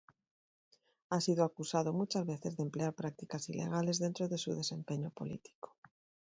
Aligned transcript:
Ha 1.11 1.21
sido 1.21 1.43
acusado 1.43 1.93
muchas 1.93 2.25
veces 2.25 2.57
de 2.57 2.63
emplear 2.63 2.95
prácticas 2.95 3.47
ilegales 3.49 3.99
dentro 3.99 4.27
de 4.27 4.39
su 4.39 4.55
desempeño 4.55 5.11
político. 5.11 5.75